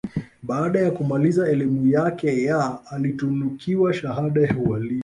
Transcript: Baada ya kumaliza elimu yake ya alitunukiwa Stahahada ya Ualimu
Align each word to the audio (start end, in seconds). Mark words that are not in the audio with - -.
Baada 0.43 0.79
ya 0.79 0.91
kumaliza 0.91 1.49
elimu 1.49 1.87
yake 1.87 2.43
ya 2.43 2.79
alitunukiwa 2.91 3.93
Stahahada 3.93 4.41
ya 4.41 4.57
Ualimu 4.57 4.99